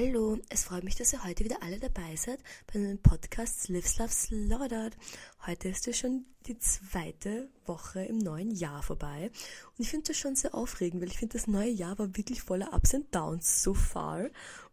[0.00, 2.38] Hallo, es freut mich, dass ihr heute wieder alle dabei seid
[2.72, 4.96] bei einem Podcast Lives, Love, Slaughtered.
[5.44, 9.32] Heute ist ja schon die zweite Woche im neuen Jahr vorbei
[9.76, 12.42] und ich finde das schon sehr aufregend, weil ich finde, das neue Jahr war wirklich
[12.42, 14.28] voller Ups and Downs so far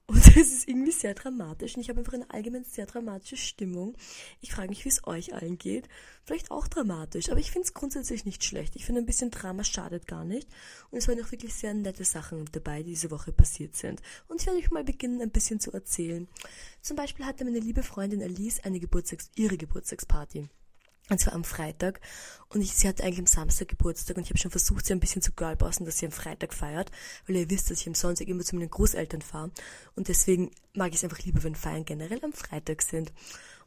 [0.07, 3.97] und es ist irgendwie sehr dramatisch und ich habe einfach eine allgemein sehr dramatische Stimmung.
[4.41, 5.89] Ich frage mich, wie es euch allen geht.
[6.23, 8.75] Vielleicht auch dramatisch, aber ich finde es grundsätzlich nicht schlecht.
[8.75, 10.47] Ich finde, ein bisschen Drama schadet gar nicht.
[10.91, 14.01] Und es waren auch wirklich sehr nette Sachen dabei, die diese Woche passiert sind.
[14.27, 16.27] Und ich werde euch mal beginnen, ein bisschen zu erzählen.
[16.81, 20.49] Zum Beispiel hatte meine liebe Freundin Alice eine Geburtstags ihre Geburtstagsparty.
[21.09, 22.01] Und zwar am Freitag.
[22.49, 24.99] Und ich, sie hatte eigentlich am Samstag Geburtstag und ich habe schon versucht, sie ein
[24.99, 26.91] bisschen zu girlbossen, dass sie am Freitag feiert,
[27.27, 29.51] weil ihr wisst, dass ich am Sonntag immer zu meinen Großeltern fahre.
[29.95, 33.11] Und deswegen mag ich es einfach lieber, wenn Feiern generell am Freitag sind.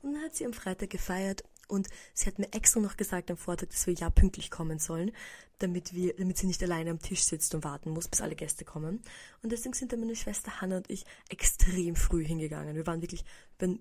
[0.02, 3.37] Und dann hat sie am Freitag gefeiert und sie hat mir extra noch gesagt am
[3.37, 5.12] Vortag, dass wir ja pünktlich kommen sollen,
[5.59, 8.65] damit wir, damit sie nicht alleine am Tisch sitzt und warten muss, bis alle Gäste
[8.65, 9.02] kommen.
[9.43, 12.74] Und deswegen sind dann meine Schwester Hannah und ich extrem früh hingegangen.
[12.74, 13.24] Wir waren wirklich,
[13.59, 13.80] wenn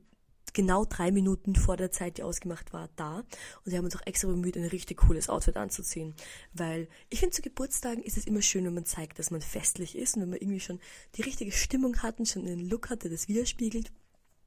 [0.58, 3.20] genau drei Minuten vor der Zeit, die ausgemacht war, da.
[3.64, 6.16] Und sie haben uns auch extra bemüht, ein richtig cooles Outfit anzuziehen.
[6.52, 9.96] Weil ich finde, zu Geburtstagen ist es immer schön, wenn man zeigt, dass man festlich
[9.96, 10.80] ist und wenn man irgendwie schon
[11.16, 13.92] die richtige Stimmung hat und schon einen Look hat, der das widerspiegelt.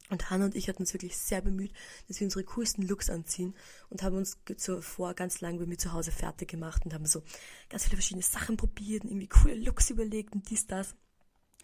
[0.09, 1.71] Und Hannah und ich hatten uns wirklich sehr bemüht,
[2.09, 3.55] dass wir unsere coolsten Looks anziehen
[3.89, 7.23] und haben uns zuvor ganz lang bei mir zu Hause fertig gemacht und haben so
[7.69, 10.93] ganz viele verschiedene Sachen probiert und irgendwie coole Looks überlegt und dies, das.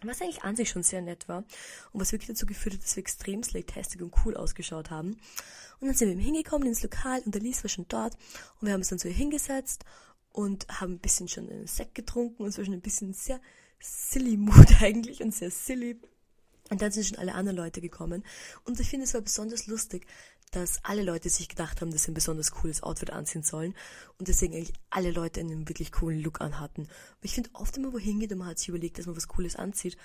[0.02, 1.38] Was eigentlich an sich schon sehr nett war
[1.92, 5.18] und was wirklich dazu geführt hat, dass wir extrem slaytastic und cool ausgeschaut haben.
[5.80, 8.14] Und dann sind wir eben hingekommen ins Lokal und der Lies war schon dort
[8.60, 9.84] und wir haben uns dann ihr hingesetzt
[10.32, 13.40] und haben ein bisschen schon einen Sekt getrunken und es war schon ein bisschen sehr
[13.80, 16.00] silly Mood eigentlich und sehr silly.
[16.70, 18.24] Und dann sind schon alle anderen Leute gekommen.
[18.64, 20.06] Und ich finde, es war besonders lustig,
[20.50, 23.74] dass alle Leute sich gedacht haben, dass sie ein besonders cooles Outfit anziehen sollen
[24.18, 26.82] und deswegen eigentlich alle Leute einen wirklich coolen Look anhatten.
[26.82, 29.16] Aber ich finde, oft, wenn man wohin geht und man hat sich überlegt, dass man
[29.16, 29.96] was Cooles anzieht,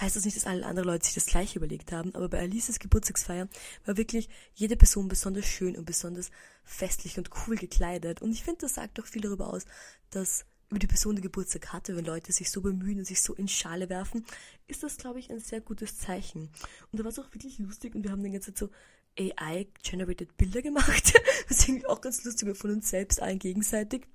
[0.00, 2.80] heißt das nicht, dass alle anderen Leute sich das gleiche überlegt haben, aber bei Alices
[2.80, 3.48] Geburtstagsfeier
[3.84, 6.30] war wirklich jede Person besonders schön und besonders
[6.64, 9.64] festlich und cool gekleidet und ich finde, das sagt doch viel darüber aus,
[10.10, 13.34] dass über die Person, die Geburtstag hatte, wenn Leute sich so bemühen und sich so
[13.34, 14.24] in Schale werfen,
[14.66, 16.50] ist das, glaube ich, ein sehr gutes Zeichen.
[16.90, 18.70] Und da war es auch wirklich lustig und wir haben die ganze Zeit so
[19.18, 21.14] AI-generated Bilder gemacht,
[21.48, 24.06] was irgendwie auch ganz lustig war von uns selbst allen gegenseitig.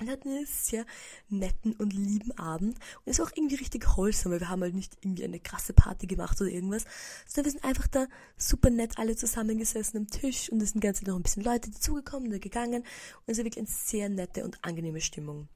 [0.00, 0.86] Und hatten einen sehr
[1.28, 2.78] netten und lieben Abend.
[3.04, 6.06] Und ist auch irgendwie richtig wholesome, weil wir haben halt nicht irgendwie eine krasse Party
[6.06, 6.86] gemacht oder irgendwas,
[7.26, 8.06] sondern wir sind einfach da
[8.38, 12.30] super nett alle zusammengesessen am Tisch und es sind ganz noch ein bisschen Leute dazugekommen
[12.30, 12.80] oder gegangen.
[12.80, 15.48] Und es war wirklich eine sehr nette und angenehme Stimmung.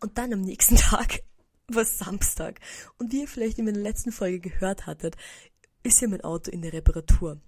[0.00, 1.20] Und dann am nächsten Tag
[1.68, 2.58] war Samstag.
[2.98, 5.16] Und wie ihr vielleicht in meiner letzten Folge gehört hattet,
[5.84, 7.40] ist ja mein Auto in der Reparatur.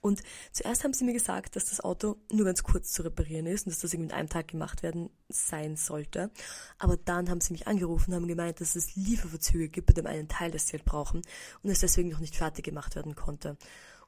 [0.00, 0.22] Und
[0.52, 3.72] zuerst haben sie mir gesagt, dass das Auto nur ganz kurz zu reparieren ist und
[3.72, 6.30] dass das irgendwie in einem Tag gemacht werden sein sollte.
[6.78, 10.06] Aber dann haben sie mich angerufen und haben gemeint, dass es Lieferverzüge gibt bei dem
[10.06, 11.22] einen Teil, das sie halt brauchen
[11.62, 13.58] und es deswegen noch nicht fertig gemacht werden konnte.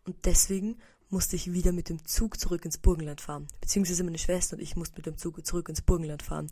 [0.04, 0.78] Und deswegen
[1.12, 3.46] musste ich wieder mit dem Zug zurück ins Burgenland fahren.
[3.60, 6.50] Beziehungsweise meine Schwester und ich mussten mit dem Zug zurück ins Burgenland fahren.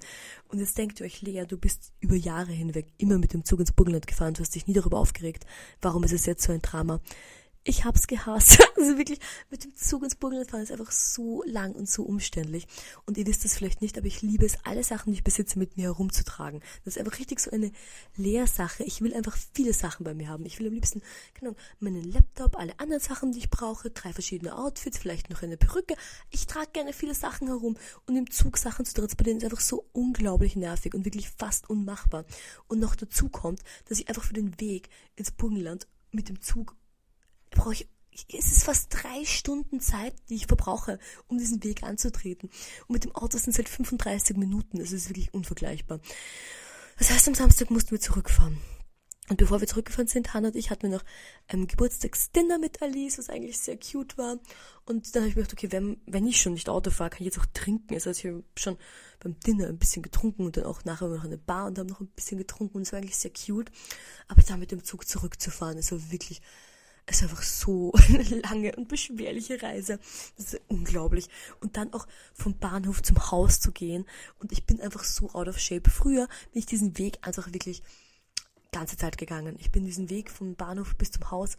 [0.49, 3.61] Und jetzt denkt ihr euch, Lea, du bist über Jahre hinweg immer mit dem Zug
[3.61, 5.47] ins Burgenland gefahren, du hast dich nie darüber aufgeregt.
[5.81, 7.01] Warum ist es jetzt so ein Drama?
[7.65, 8.59] Ich hab's gehasst.
[8.81, 9.19] Also wirklich,
[9.51, 12.67] mit dem Zug ins Burgenland fahren ist einfach so lang und so umständlich.
[13.05, 15.59] Und ihr wisst es vielleicht nicht, aber ich liebe es, alle Sachen, die ich besitze,
[15.59, 16.63] mit mir herumzutragen.
[16.83, 17.73] Das ist einfach richtig so eine
[18.17, 18.83] Lehrsache.
[18.85, 20.47] Ich will einfach viele Sachen bei mir haben.
[20.47, 21.03] Ich will am liebsten,
[21.35, 25.59] genau, meinen Laptop, alle anderen Sachen, die ich brauche, drei verschiedene Outfits, vielleicht noch eine
[25.59, 25.95] Perücke.
[26.31, 27.77] Ich trage gerne viele Sachen herum.
[28.07, 32.25] Und im Zug Sachen zu transportieren ist einfach so unglaublich nervig und wirklich fast unmachbar.
[32.67, 33.61] Und noch dazu kommt,
[33.91, 36.80] dass ich einfach für den Weg ins Burgenland mit dem Zug
[37.51, 37.89] brauche ich
[38.33, 42.51] es ist fast drei Stunden Zeit, die ich verbrauche, um diesen Weg anzutreten.
[42.87, 44.79] Und mit dem Auto sind es halt 35 Minuten.
[44.79, 46.01] Das ist wirklich unvergleichbar.
[46.99, 48.59] Das heißt, am Samstag mussten wir zurückfahren.
[49.31, 51.05] Und bevor wir zurückgefahren sind, Hannah und ich hatten wir noch
[51.47, 54.41] ein Geburtstagsdinner mit Alice, was eigentlich sehr cute war.
[54.87, 57.21] Und dann habe ich mir gedacht, okay, wenn, wenn ich schon nicht Auto fahre, kann
[57.21, 57.95] ich jetzt auch trinken.
[57.95, 58.77] Also ich habe schon
[59.21, 62.01] beim Dinner ein bisschen getrunken und dann auch nachher noch eine Bar und haben noch
[62.01, 63.71] ein bisschen getrunken und es war eigentlich sehr cute.
[64.27, 66.43] Aber dann mit dem Zug zurückzufahren, ist so wirklich
[67.11, 69.99] ist einfach so eine lange und beschwerliche Reise.
[70.37, 71.29] Das ist unglaublich.
[71.61, 74.07] Und dann auch vom Bahnhof zum Haus zu gehen.
[74.39, 75.91] Und ich bin einfach so out of shape.
[75.91, 77.83] Früher bin ich diesen Weg einfach wirklich
[78.73, 79.57] ganze Zeit gegangen.
[79.59, 81.57] Ich bin diesen Weg vom Bahnhof bis zum Haus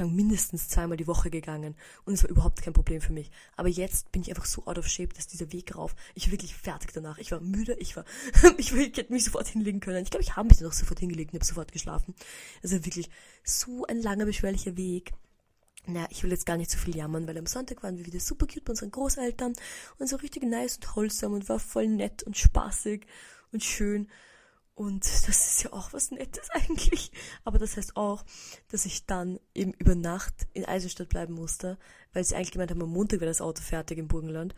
[0.00, 3.30] mindestens zweimal die Woche gegangen und es war überhaupt kein Problem für mich.
[3.56, 6.32] Aber jetzt bin ich einfach so out of shape, dass dieser Weg rauf, ich war
[6.32, 7.18] wirklich fertig danach.
[7.18, 8.04] Ich war müde, ich war,
[8.58, 10.02] ich, war, ich hätte mich sofort hinlegen können.
[10.02, 12.14] Ich glaube, ich habe mich dann auch sofort hingelegt und habe sofort geschlafen.
[12.62, 13.08] Also wirklich
[13.44, 15.12] so ein langer, beschwerlicher Weg.
[15.86, 18.20] Naja, ich will jetzt gar nicht so viel jammern, weil am Sonntag waren wir wieder
[18.20, 19.52] super cute bei unseren Großeltern
[19.98, 23.06] und so richtig nice und wholesome und war voll nett und spaßig
[23.52, 24.08] und schön.
[24.74, 27.12] Und das ist ja auch was Nettes eigentlich.
[27.44, 28.24] Aber das heißt auch,
[28.68, 31.78] dass ich dann eben über Nacht in Eisenstadt bleiben musste,
[32.12, 34.54] weil sie eigentlich gemeint haben, am Montag wäre das Auto fertig im Burgenland.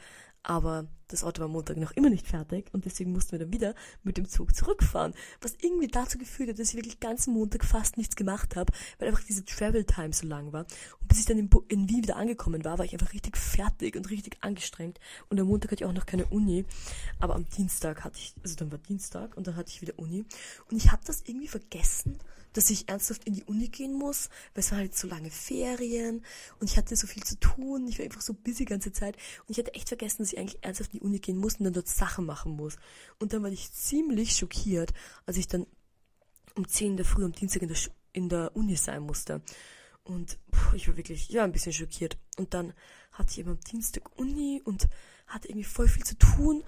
[0.48, 3.52] Aber das Auto war am Montag noch immer nicht fertig und deswegen mussten wir dann
[3.52, 5.12] wieder mit dem Zug zurückfahren.
[5.40, 9.08] Was irgendwie dazu geführt hat, dass ich wirklich ganzen Montag fast nichts gemacht habe, weil
[9.08, 10.64] einfach diese Travel Time so lang war.
[11.00, 13.96] Und bis ich dann in, in Wien wieder angekommen war, war ich einfach richtig fertig
[13.96, 15.00] und richtig angestrengt.
[15.30, 16.64] Und am Montag hatte ich auch noch keine Uni.
[17.18, 20.24] Aber am Dienstag hatte ich, also dann war Dienstag und dann hatte ich wieder Uni.
[20.70, 22.20] Und ich habe das irgendwie vergessen
[22.56, 26.24] dass ich ernsthaft in die Uni gehen muss, weil es waren halt so lange Ferien
[26.58, 27.86] und ich hatte so viel zu tun.
[27.86, 29.16] Ich war einfach so busy die ganze Zeit
[29.46, 31.64] und ich hatte echt vergessen, dass ich eigentlich ernsthaft in die Uni gehen muss und
[31.64, 32.76] dann dort Sachen machen muss.
[33.18, 34.94] Und dann war ich ziemlich schockiert,
[35.26, 35.66] als ich dann
[36.54, 37.78] um 10 in der Früh am Dienstag in der,
[38.12, 39.42] in der Uni sein musste.
[40.02, 42.16] Und puh, ich war wirklich, ja, ein bisschen schockiert.
[42.38, 42.72] Und dann
[43.12, 44.88] hatte ich eben am Dienstag Uni und
[45.26, 46.64] hatte irgendwie voll viel zu tun.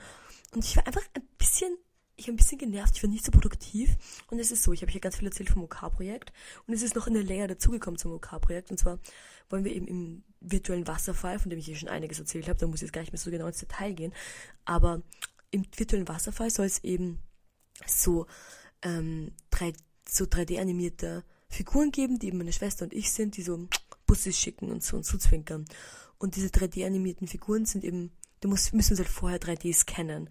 [0.52, 1.78] Und ich war einfach ein bisschen
[2.18, 3.96] ich bin ein bisschen genervt, ich war nicht so produktiv.
[4.30, 6.30] Und es ist so, ich habe hier ganz viel erzählt vom OK-Projekt.
[6.30, 8.68] OK und es ist noch eine Layer dazugekommen zum OK-Projekt.
[8.68, 8.98] OK und zwar
[9.48, 12.66] wollen wir eben im virtuellen Wasserfall, von dem ich hier schon einiges erzählt habe, da
[12.66, 14.12] muss ich jetzt gar nicht mehr so genau ins Detail gehen.
[14.64, 15.02] Aber
[15.50, 17.20] im virtuellen Wasserfall soll es eben
[17.86, 18.26] so,
[18.82, 19.72] ähm, 3,
[20.08, 23.68] so 3D-animierte Figuren geben, die eben meine Schwester und ich sind, die so
[24.06, 25.66] Busse schicken und so und zuzwinkern.
[26.18, 28.10] Und diese 3D-animierten Figuren sind eben,
[28.40, 30.28] da muss, müssen sie halt vorher 3D scannen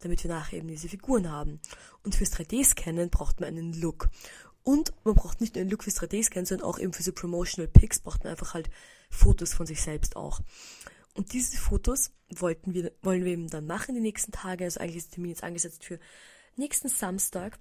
[0.00, 1.60] damit wir nachher eben diese Figuren haben.
[2.02, 4.08] Und fürs 3D-Scannen braucht man einen Look.
[4.62, 7.68] Und man braucht nicht nur einen Look fürs 3D-Scannen, sondern auch eben für so Promotional
[7.68, 8.70] Pics braucht man einfach halt
[9.10, 10.40] Fotos von sich selbst auch.
[11.14, 14.64] Und diese Fotos wollten wir, wollen wir eben dann machen die nächsten Tage.
[14.64, 15.98] Also eigentlich ist der Termin jetzt angesetzt für
[16.56, 17.58] nächsten Samstag.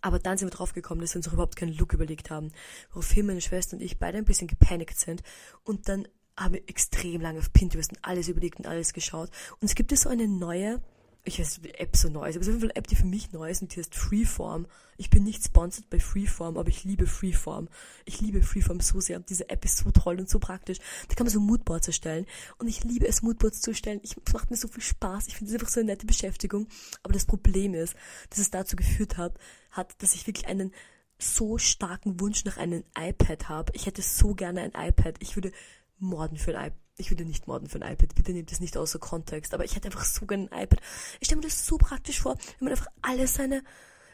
[0.00, 2.52] Aber dann sind wir drauf gekommen, dass wir uns überhaupt keinen Look überlegt haben.
[2.90, 5.22] Woraufhin meine Schwester und ich beide ein bisschen gepanikt sind.
[5.64, 6.06] Und dann
[6.36, 9.30] haben wir extrem lange auf Pinterest und alles überlegt und alles geschaut.
[9.60, 10.80] Und es gibt ja so eine neue
[11.28, 12.86] ich weiß, die App so neu ist, aber es ist auf jeden Fall eine App,
[12.86, 14.66] die für mich neu ist und die heißt Freeform.
[14.96, 17.68] Ich bin nicht sponsored bei Freeform, aber ich liebe Freeform.
[18.04, 19.20] Ich liebe Freeform so sehr.
[19.20, 20.78] Diese App ist so toll und so praktisch.
[21.08, 22.26] Da kann man so Moodboards erstellen
[22.58, 24.00] und ich liebe es, Moodboards zu erstellen.
[24.02, 25.28] Ich, es macht mir so viel Spaß.
[25.28, 26.66] Ich finde es einfach so eine nette Beschäftigung.
[27.02, 27.94] Aber das Problem ist,
[28.30, 29.38] dass es dazu geführt hat,
[29.70, 30.72] hat, dass ich wirklich einen
[31.18, 33.72] so starken Wunsch nach einem iPad habe.
[33.74, 35.16] Ich hätte so gerne ein iPad.
[35.20, 35.52] Ich würde
[35.98, 38.76] morden für ein iPad ich würde nicht morden für ein iPad, bitte nehmt das nicht
[38.76, 40.80] außer Kontext, aber ich hätte einfach so gerne ein iPad.
[41.20, 43.62] Ich stelle mir das so praktisch vor, wenn man einfach alle seine,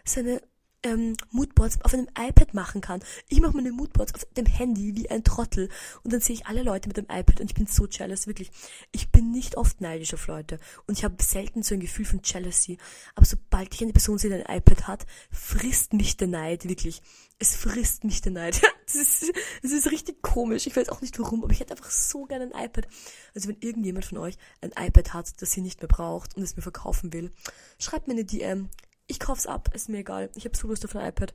[0.04, 0.42] seine
[0.84, 3.02] ähm, Moodboards auf einem iPad machen kann.
[3.28, 5.68] Ich mache meine Moodboards auf dem Handy wie ein Trottel
[6.02, 8.50] und dann sehe ich alle Leute mit dem iPad und ich bin so jealous, wirklich.
[8.92, 12.20] Ich bin nicht oft neidisch auf Leute und ich habe selten so ein Gefühl von
[12.22, 12.78] Jealousy,
[13.14, 17.02] aber sobald ich eine Person sehe, die ein iPad hat, frisst mich der Neid, wirklich.
[17.38, 18.60] Es frisst mich der Neid.
[18.86, 19.32] das, ist,
[19.62, 20.66] das ist richtig komisch.
[20.66, 22.86] Ich weiß auch nicht warum, aber ich hätte einfach so gerne ein iPad.
[23.34, 26.56] Also wenn irgendjemand von euch ein iPad hat, das ihr nicht mehr braucht und es
[26.56, 27.30] mir verkaufen will,
[27.78, 28.68] schreibt mir eine DM
[29.06, 30.30] ich kauf's ab, ist mir egal.
[30.34, 31.34] Ich habe so Lust auf ein iPad.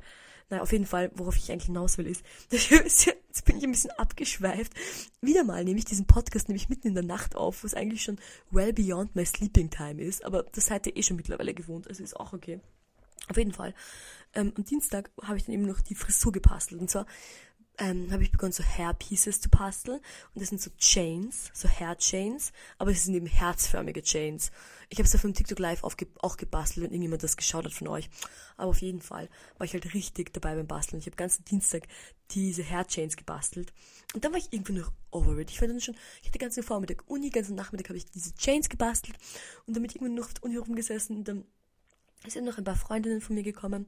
[0.50, 3.92] Naja, auf jeden Fall, worauf ich eigentlich hinaus will, ist, jetzt bin ich ein bisschen
[3.92, 4.74] abgeschweift.
[5.22, 8.20] Wieder mal nehme ich diesen Podcast nämlich mitten in der Nacht auf, was eigentlich schon
[8.50, 12.04] well beyond my sleeping time ist, aber das seid ihr eh schon mittlerweile gewohnt, also
[12.04, 12.60] ist auch okay.
[13.30, 13.76] Auf jeden Fall.
[14.34, 16.82] Ähm, am Dienstag habe ich dann eben noch die Frisur gepastelt.
[16.82, 17.06] Und zwar
[17.80, 20.00] ähm, habe ich begonnen, so Hair Pieces zu basteln.
[20.34, 24.52] Und das sind so Chains, so Hair Chains, aber es sind eben herzförmige Chains.
[24.90, 27.88] Ich habe es auf dem TikTok Live auch gebastelt, wenn irgendjemand das geschaut hat von
[27.88, 28.10] euch.
[28.58, 31.00] Aber auf jeden Fall war ich halt richtig dabei beim Basteln.
[31.00, 31.88] Ich habe ganzen Dienstag
[32.32, 33.74] diese Hair Chains gebastelt.
[34.14, 35.52] Und dann war ich irgendwie noch over it.
[35.52, 38.36] Ich war dann schon, ich hatte den ganzen Vormittag Uni, ganzen Nachmittag habe ich diese
[38.36, 39.18] Chains gebastelt
[39.66, 41.46] und dann bin ich irgendwann noch auf der Uni rumgesessen und dann
[42.28, 43.88] sind noch ein paar Freundinnen von mir gekommen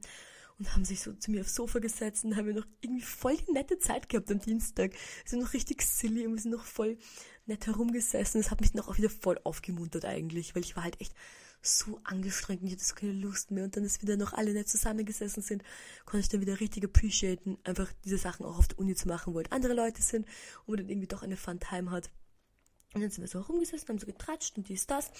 [0.58, 3.36] und haben sich so zu mir aufs Sofa gesetzt und haben wir noch irgendwie voll
[3.36, 4.92] die nette Zeit gehabt am Dienstag.
[4.92, 6.98] Wir sind noch richtig silly und wir sind noch voll
[7.46, 8.40] nett herumgesessen.
[8.40, 11.14] Das hat mich noch auch wieder voll aufgemuntert eigentlich, weil ich war halt echt
[11.62, 13.64] so angestrengt und ich hatte so keine Lust mehr.
[13.64, 15.62] Und dann, dass wir dann noch alle nett zusammengesessen sind,
[16.04, 19.32] konnte ich dann wieder richtig appreciaten, einfach diese Sachen auch auf der Uni zu machen,
[19.32, 20.26] wo halt andere Leute sind
[20.66, 22.10] und man dann irgendwie doch eine Fun-Time hat.
[22.94, 25.10] Und dann sind wir so herumgesessen, haben so getratscht und dies, das.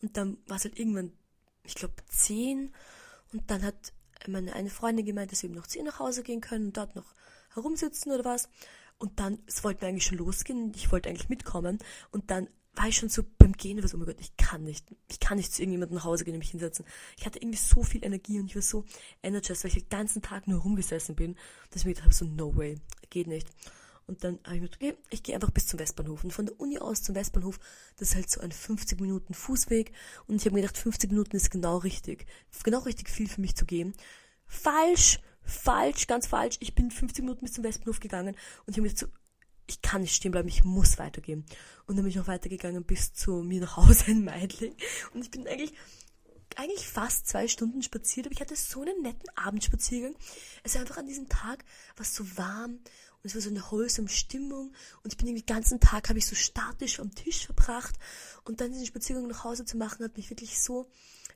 [0.00, 1.12] Und dann war es halt irgendwann,
[1.64, 2.72] ich glaube, zehn.
[3.32, 3.92] Und dann hat
[4.28, 6.76] meine eine Freundin gemeint, dass wir eben noch zu ihr nach Hause gehen können und
[6.76, 7.14] dort noch
[7.54, 8.48] herumsitzen oder was.
[8.98, 11.78] Und dann, es wollte mir eigentlich schon losgehen, ich wollte eigentlich mitkommen.
[12.10, 14.86] Und dann war ich schon so beim Gehen, was, oh mein Gott, ich kann nicht,
[15.10, 16.84] ich kann nicht zu irgendjemandem nach Hause gehen und mich hinsetzen.
[17.18, 18.84] Ich hatte irgendwie so viel Energie und ich war so
[19.22, 21.36] energized, weil ich den ganzen Tag nur rumgesessen bin,
[21.70, 23.48] dass ich mir gedacht habe, so, no way, geht nicht.
[24.10, 26.24] Und dann habe ich mir gedacht, okay, ich gehe einfach bis zum Westbahnhof.
[26.24, 27.60] Und von der Uni aus zum Westbahnhof,
[27.96, 29.92] das ist halt so ein 50 Minuten Fußweg.
[30.26, 32.26] Und ich habe mir gedacht, 50 Minuten ist genau richtig.
[32.64, 33.94] Genau richtig viel für mich zu gehen.
[34.48, 36.56] Falsch, falsch, ganz falsch.
[36.58, 38.34] Ich bin 50 Minuten bis zum Westbahnhof gegangen
[38.66, 39.12] und ich habe mir gedacht,
[39.68, 41.44] ich kann nicht stehen bleiben, ich muss weitergehen.
[41.86, 44.74] Und dann bin ich noch weitergegangen bis zu mir nach Hause in Meidling.
[45.14, 45.72] Und ich bin eigentlich
[46.56, 50.14] eigentlich fast zwei Stunden spaziert, aber ich hatte so einen netten Abendspaziergang.
[50.62, 51.64] Es war einfach an diesem Tag,
[51.96, 52.80] was so warm
[53.22, 54.72] und es war so eine wholesome Stimmung
[55.02, 57.94] und ich bin den ganzen Tag, habe ich so statisch am Tisch verbracht
[58.44, 60.88] und dann diesen Spaziergang nach Hause zu machen, hat mich wirklich so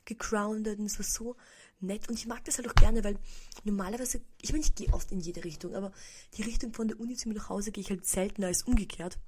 [0.05, 1.35] gegroundet und es war so
[1.79, 3.17] nett und ich mag das halt auch gerne, weil
[3.63, 5.91] normalerweise, ich meine, ich gehe oft in jede Richtung, aber
[6.35, 9.19] die Richtung von der Uni zu mir nach Hause gehe ich halt seltener als umgekehrt.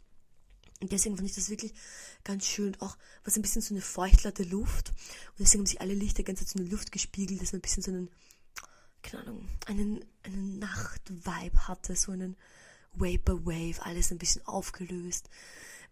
[0.79, 1.73] Und deswegen fand ich das wirklich
[2.23, 2.67] ganz schön.
[2.67, 4.89] Und auch was ein bisschen so eine feuchtlerte Luft.
[4.89, 7.61] Und deswegen haben sich alle Lichter ganz so in die Luft gespiegelt, dass man ein
[7.63, 8.09] bisschen so einen,
[9.03, 12.35] keine Ahnung, einen, einen Nachtvibe hatte, so einen
[12.93, 15.29] Vaporwave, alles ein bisschen aufgelöst.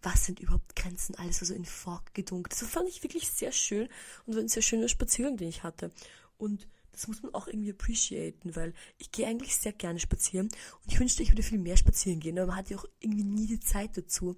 [0.02, 1.14] Was sind überhaupt Grenzen?
[1.14, 2.52] Alles war so in Fog gedunkelt.
[2.52, 3.88] Das fand ich wirklich sehr schön
[4.26, 5.90] und war ein sehr schöner Spaziergang, den ich hatte.
[6.36, 10.92] Und das muss man auch irgendwie appreciaten, weil ich gehe eigentlich sehr gerne spazieren und
[10.92, 13.46] ich wünschte, ich würde viel mehr spazieren gehen, aber man hat ja auch irgendwie nie
[13.46, 14.34] die Zeit dazu.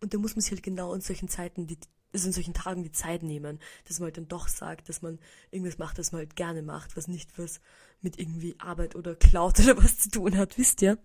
[0.00, 1.78] Und da muss man sich halt genau in solchen Zeiten, die,
[2.12, 5.18] also in solchen Tagen die Zeit nehmen, dass man halt dann doch sagt, dass man
[5.50, 7.60] irgendwas macht, das man halt gerne macht, was nicht was
[8.00, 10.98] mit irgendwie Arbeit oder Cloud oder was zu tun hat, wisst ihr?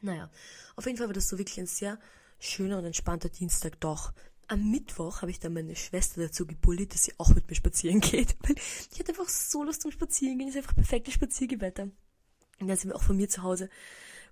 [0.00, 0.30] Naja,
[0.76, 1.98] auf jeden Fall war das so wirklich ein sehr
[2.38, 4.12] schöner und entspannter Dienstag doch
[4.48, 8.00] am Mittwoch habe ich dann meine Schwester dazu gebullied, dass sie auch mit mir spazieren
[8.00, 8.36] geht.
[8.42, 8.56] Weil
[8.90, 10.48] ich hatte einfach so Lust zum Spazierengehen.
[10.48, 11.90] Es ist einfach perfektes Spaziergewetter.
[12.60, 13.68] Und dann sind wir auch von mir zu Hause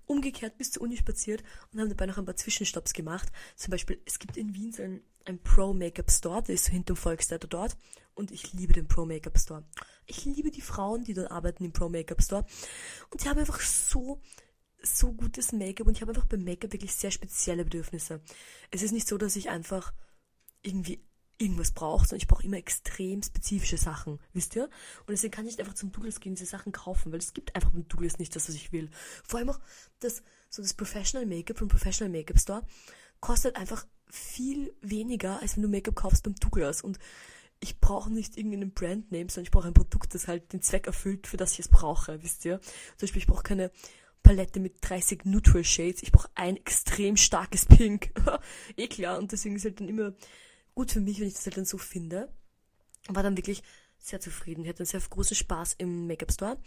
[0.07, 3.29] umgekehrt bis zur Uni spaziert und haben dabei noch ein paar Zwischenstopps gemacht.
[3.55, 7.47] Zum Beispiel, es gibt in Wien so einen, einen Pro-Make-up-Store, der ist so hinterm Volkstheater
[7.47, 7.77] dort.
[8.15, 9.63] Und ich liebe den Pro-Make-up-Store.
[10.07, 12.45] Ich liebe die Frauen, die dort arbeiten im Pro-Make-up-Store.
[13.11, 14.19] Und die haben einfach so
[14.81, 18.21] so gutes Make-up und ich habe einfach beim Make-up wirklich sehr spezielle Bedürfnisse.
[18.71, 19.93] Es ist nicht so, dass ich einfach
[20.61, 21.03] irgendwie
[21.37, 24.65] irgendwas braucht, sondern ich brauche immer extrem spezifische Sachen, wisst ihr?
[25.01, 27.55] Und deswegen kann ich nicht einfach zum Douglas gehen, diese Sachen kaufen, weil es gibt
[27.55, 28.89] einfach beim Douglas nicht das, was ich will.
[29.23, 29.59] Vor allem auch
[29.99, 32.65] das, so das Professional Make-up vom Professional Make-up Store
[33.19, 36.81] kostet einfach viel weniger, als wenn du Make-up kaufst beim Douglas.
[36.81, 36.97] Und
[37.59, 41.27] ich brauche nicht irgendeinen Brandname, sondern ich brauche ein Produkt, das halt den Zweck erfüllt,
[41.27, 42.59] für das ich es brauche, wisst ihr?
[42.61, 43.71] Zum Beispiel, ich brauche keine
[44.23, 46.03] Palette mit 30 Neutral Shades.
[46.03, 48.11] Ich brauche ein extrem starkes Pink.
[48.75, 49.17] eh klar.
[49.17, 50.13] Und deswegen ist halt dann immer
[50.77, 52.31] gut für mich, wenn ich das halt dann so finde.
[53.07, 53.63] War dann wirklich
[53.97, 54.61] sehr zufrieden.
[54.61, 56.57] Ich hatte einen sehr großen Spaß im Make-up Store.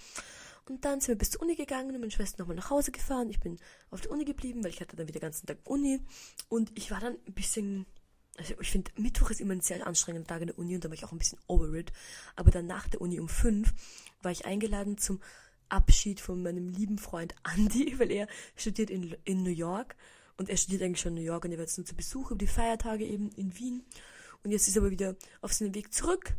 [0.69, 3.31] Und dann sind wir bis zur Uni gegangen und meine Schwester nochmal nach Hause gefahren.
[3.31, 3.61] Ich bin
[3.93, 6.01] auf der Uni geblieben, weil ich hatte dann wieder den ganzen Tag Uni.
[6.49, 7.87] Und ich war dann ein bisschen,
[8.37, 10.89] also ich finde, Mittwoch ist immer ein sehr anstrengender Tag in der Uni und da
[10.89, 11.93] war ich auch ein bisschen over it.
[12.35, 13.73] Aber dann nach der Uni um fünf
[14.23, 15.21] war ich eingeladen zum
[15.69, 18.27] Abschied von meinem lieben Freund Andy, weil er
[18.57, 19.95] studiert in, in New York
[20.41, 22.31] und er studiert eigentlich schon in New York und er war jetzt nur zu Besuch
[22.31, 23.85] über die Feiertage eben in Wien.
[24.43, 26.33] Und jetzt ist er aber wieder auf seinem Weg zurück.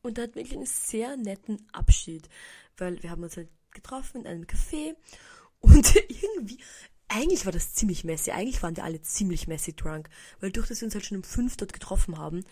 [0.00, 2.28] Und da hatten wir wirklich einen sehr netten Abschied,
[2.76, 4.94] weil wir haben uns halt getroffen in einem Café
[5.58, 6.58] und irgendwie,
[7.08, 8.30] eigentlich war das ziemlich messy.
[8.30, 11.24] Eigentlich waren wir alle ziemlich messy drunk, weil durch dass wir uns halt schon um
[11.24, 12.44] fünf dort getroffen haben,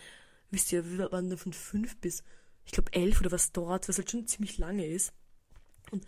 [0.51, 2.21] wisst ihr, wir waren nur von fünf bis,
[2.65, 5.13] ich glaube, elf oder was dort, was halt schon ziemlich lange ist.
[5.91, 6.05] Und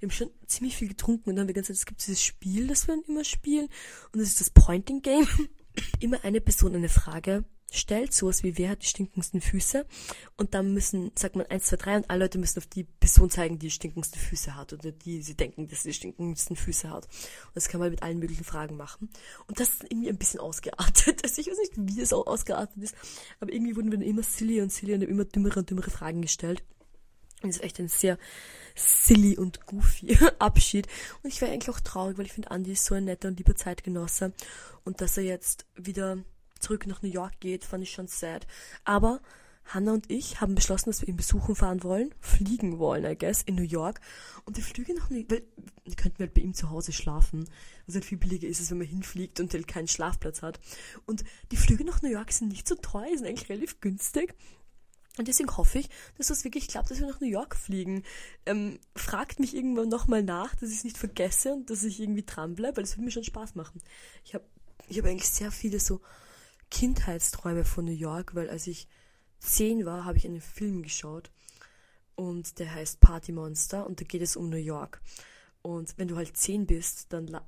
[0.00, 2.66] wir haben schon ziemlich viel getrunken und dann haben wir gesagt, es gibt dieses Spiel,
[2.66, 3.68] das wir dann immer spielen.
[4.12, 5.28] Und das ist das Pointing Game.
[6.00, 7.44] immer eine Person eine Frage
[7.76, 9.84] stellt, sowas wie wer hat die stinkendsten Füße
[10.36, 13.30] und dann müssen, sagt man 1, 2, 3 und alle Leute müssen auf die Person
[13.30, 16.90] zeigen, die die stinkendsten Füße hat oder die sie denken, dass sie die stinkendsten Füße
[16.90, 17.06] hat.
[17.06, 19.10] Und das kann man mit allen möglichen Fragen machen.
[19.46, 21.22] Und das ist irgendwie ein bisschen ausgeartet.
[21.24, 22.94] Also ich weiß nicht, wie es auch ausgeartet ist,
[23.40, 26.22] aber irgendwie wurden wir dann immer silly und silly und immer dümmere und dümmere Fragen
[26.22, 26.62] gestellt.
[27.50, 28.18] Das ist echt ein sehr
[28.74, 30.86] silly und goofy Abschied.
[31.22, 33.38] Und ich war eigentlich auch traurig, weil ich finde, Andy ist so ein netter und
[33.38, 34.32] lieber Zeitgenosse.
[34.84, 36.18] Und dass er jetzt wieder
[36.58, 38.46] zurück nach New York geht, fand ich schon sad.
[38.84, 39.20] Aber
[39.66, 43.42] Hannah und ich haben beschlossen, dass wir ihn besuchen fahren wollen, fliegen wollen, I guess,
[43.42, 44.00] in New York.
[44.44, 45.42] Und die Flüge noch nicht, weil
[45.84, 47.48] wir könnten halt bei ihm zu Hause schlafen.
[47.86, 50.60] Was halt viel billiger ist, als wenn man hinfliegt und halt keinen Schlafplatz hat.
[51.06, 54.34] Und die Flüge nach New York sind nicht so teuer, sind eigentlich relativ günstig.
[55.16, 58.02] Und deswegen hoffe ich, dass das wirklich klappt, dass wir nach New York fliegen.
[58.46, 62.24] Ähm, fragt mich irgendwann nochmal nach, dass ich es nicht vergesse und dass ich irgendwie
[62.24, 63.80] dranbleibe, weil es würde mir schon Spaß machen.
[64.24, 64.44] Ich habe
[64.88, 66.00] ich hab eigentlich sehr viele so
[66.70, 68.88] Kindheitsträume von New York, weil als ich
[69.38, 71.30] zehn war, habe ich einen Film geschaut
[72.16, 75.00] und der heißt Party Monster und da geht es um New York.
[75.62, 77.40] Und wenn du halt zehn bist, dann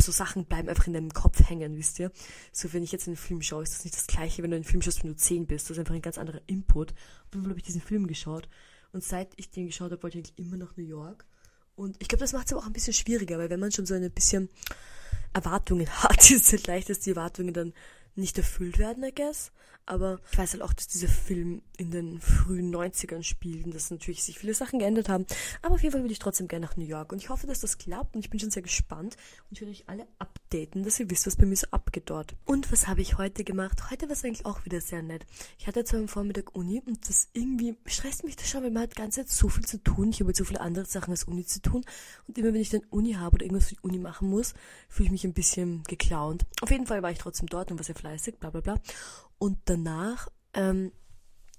[0.00, 2.10] so Sachen bleiben einfach in deinem Kopf hängen, wisst ihr?
[2.52, 4.64] So, wenn ich jetzt einen Film schaue, ist das nicht das gleiche, wenn du einen
[4.64, 5.66] Film schaust, wenn du zehn bist.
[5.66, 6.90] Das ist einfach ein ganz anderer Input.
[7.32, 8.48] Jeden Fall habe ich diesen Film geschaut.
[8.92, 11.24] Und seit ich den geschaut habe, wollte ich eigentlich immer nach New York.
[11.76, 13.86] Und ich glaube, das macht es aber auch ein bisschen schwieriger, weil wenn man schon
[13.86, 14.50] so ein bisschen
[15.32, 17.72] Erwartungen hat, ist es halt leicht, dass die Erwartungen dann
[18.14, 19.52] nicht erfüllt werden, I guess.
[19.86, 23.90] Aber ich weiß halt auch, dass dieser Film in den frühen 90ern spielt und dass
[23.90, 25.26] natürlich sich viele Sachen geändert haben.
[25.62, 27.10] Aber auf jeden Fall würde ich trotzdem gerne nach New York.
[27.10, 29.16] Und ich hoffe, dass das klappt und ich bin schon sehr gespannt.
[29.48, 32.36] Und ich werde euch alle updaten, dass ihr wisst, was bei mir so abgeht dort.
[32.44, 33.90] Und was habe ich heute gemacht?
[33.90, 35.26] Heute war es eigentlich auch wieder sehr nett.
[35.58, 38.84] Ich hatte zwar am Vormittag Uni und das irgendwie stresst mich das schon, weil man
[38.84, 40.10] hat die ganze Zeit so viel zu tun.
[40.10, 41.84] Ich habe jetzt so viele andere Sachen als Uni zu tun.
[42.28, 44.54] Und immer wenn ich dann Uni habe oder irgendwas für die Uni machen muss,
[44.88, 46.44] fühle ich mich ein bisschen geklaunt.
[46.60, 48.80] Auf jeden Fall war ich trotzdem dort und was ihr vielleicht 35, bla bla bla.
[49.38, 50.92] Und danach ähm,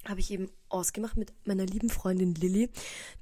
[0.05, 2.70] habe ich eben ausgemacht mit meiner lieben Freundin Lilly,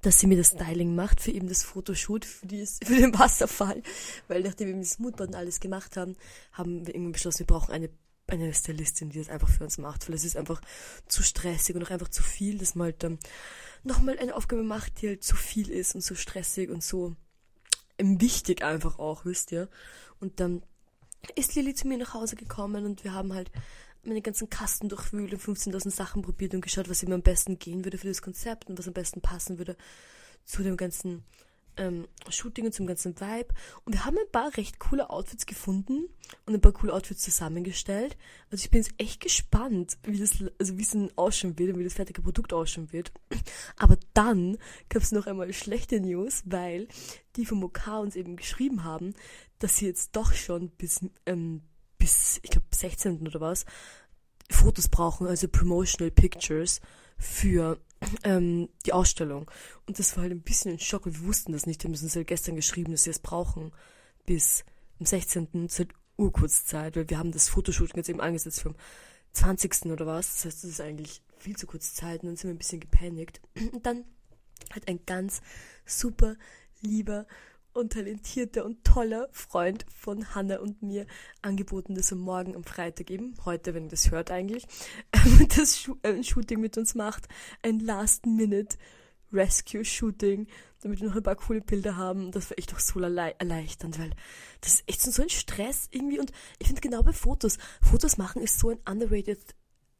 [0.01, 3.83] dass sie mir das Styling macht für eben das Fotoshoot für, dieses, für den Wasserfall.
[4.27, 6.15] Weil nachdem wir das Moodboard und alles gemacht haben,
[6.53, 7.89] haben wir irgendwie beschlossen, wir brauchen eine,
[8.27, 10.07] eine Stylistin, die das einfach für uns macht.
[10.07, 10.61] Weil es ist einfach
[11.07, 13.29] zu stressig und auch einfach zu viel, dass man halt ähm, dann
[13.83, 17.15] nochmal eine Aufgabe macht, die halt zu viel ist und so stressig und so
[17.97, 19.69] wichtig einfach auch, wisst ihr.
[20.19, 20.63] Und dann
[21.35, 23.51] ist Lilly zu mir nach Hause gekommen und wir haben halt
[24.03, 27.83] meine ganzen Kasten durchwühlt und 15.000 Sachen probiert und geschaut, was ihm am besten gehen
[27.83, 29.75] würde für das Konzept und was am besten passen würde
[30.45, 31.23] zu dem ganzen
[31.79, 33.53] ähm, Shooting und zum ganzen Vibe.
[33.85, 36.09] Und wir haben ein paar recht coole Outfits gefunden
[36.45, 38.17] und ein paar coole Outfits zusammengestellt.
[38.51, 41.79] Also ich bin jetzt echt gespannt, wie das, also wie es dann ausschauen wird und
[41.79, 43.11] wie das fertige Produkt ausschauen wird.
[43.77, 44.57] Aber dann
[44.89, 46.87] gab es noch einmal schlechte News, weil
[47.35, 49.15] die vom OK uns eben geschrieben haben,
[49.59, 51.61] dass sie jetzt doch schon bis, ähm,
[51.97, 53.25] bis, ich glaube, 16.
[53.27, 53.65] oder was,
[54.51, 56.81] Fotos brauchen, also Promotional Pictures
[57.17, 57.79] für
[58.23, 59.49] ähm, die Ausstellung.
[59.85, 61.83] Und das war halt ein bisschen ein Schock, wir wussten das nicht.
[61.83, 63.71] Wir haben uns halt gestern geschrieben, dass sie es brauchen
[64.25, 64.63] bis
[64.99, 65.69] am 16.
[65.69, 65.87] zur
[66.17, 68.75] Urkurzzeit, weil wir haben das Fotoshooting jetzt eben angesetzt vom
[69.33, 69.85] 20.
[69.87, 70.33] oder was.
[70.33, 72.79] Das heißt, das ist eigentlich viel zu kurz Zeit und dann sind wir ein bisschen
[72.79, 73.41] gepanikt.
[73.71, 74.03] Und dann
[74.71, 75.41] hat ein ganz
[75.85, 76.35] super
[76.81, 77.25] lieber
[77.73, 81.05] und talentierter und toller Freund von Hannah und mir
[81.41, 84.67] angeboten, dass er morgen am Freitag eben, heute, wenn ihr das hört eigentlich,
[85.57, 87.29] das äh, Shooting mit uns macht.
[87.61, 90.47] Ein Last-Minute-Rescue-Shooting,
[90.81, 92.31] damit wir noch ein paar coole Bilder haben.
[92.31, 94.11] Das war echt auch so erleichternd, weil
[94.61, 98.41] das ist echt so ein Stress irgendwie und ich finde genau bei Fotos, Fotos machen
[98.41, 99.39] ist so ein underrated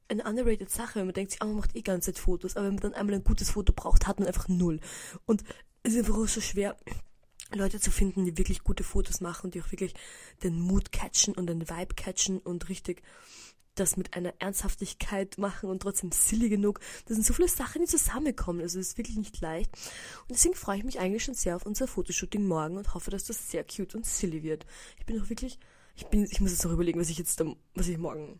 [0.10, 2.76] eine underrated Sache, man denkt sich, oh, man macht eh ganze Zeit Fotos, aber wenn
[2.76, 4.80] man dann einmal ein gutes Foto braucht, hat man einfach null.
[5.26, 5.44] Und
[5.84, 6.76] es ist einfach auch so schwer,
[7.53, 9.94] Leute zu finden, die wirklich gute Fotos machen, die auch wirklich
[10.44, 13.01] den Mood catchen und den Vibe catchen und richtig
[13.79, 16.80] das mit einer Ernsthaftigkeit machen und trotzdem silly genug.
[17.06, 18.62] Das sind so viele Sachen, die zusammenkommen.
[18.62, 19.71] Also es ist wirklich nicht leicht.
[20.21, 23.26] Und deswegen freue ich mich eigentlich schon sehr auf unser Fotoshooting morgen und hoffe, dass
[23.26, 24.65] das sehr cute und silly wird.
[24.97, 25.60] Ich bin auch wirklich,
[25.95, 27.41] ich bin, ich muss jetzt noch überlegen, was ich jetzt,
[27.74, 28.39] was ich morgen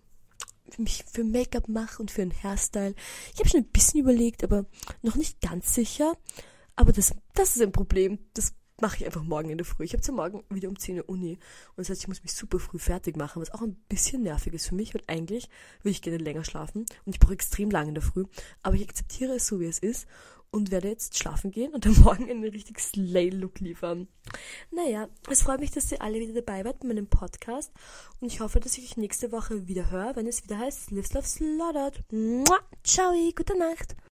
[0.70, 2.96] für mich für Make-up mache und für einen Hairstyle.
[3.34, 4.66] Ich habe schon ein bisschen überlegt, aber
[5.02, 6.14] noch nicht ganz sicher.
[6.76, 8.20] Aber das, das ist ein Problem.
[8.34, 9.84] Das mache ich einfach morgen in der Früh.
[9.84, 12.34] Ich habe zum Morgen wieder um 10 Uhr Uni und das heißt, ich muss mich
[12.34, 15.50] super früh fertig machen, was auch ein bisschen nervig ist für mich, weil eigentlich
[15.84, 18.26] will ich gerne länger schlafen und ich brauche extrem lange in der Früh,
[18.64, 20.08] aber ich akzeptiere es so, wie es ist
[20.52, 24.08] und werde jetzt schlafen gehen und am Morgen einen richtig Slay-Look liefern.
[24.72, 27.72] Naja, es freut mich, dass ihr alle wieder dabei wart bei meinem Podcast
[28.20, 31.14] und ich hoffe, dass ich euch nächste Woche wieder höre, wenn es wieder heißt Live
[31.14, 32.04] Love Slaughtered.
[32.84, 33.96] Ciao, gute Nacht.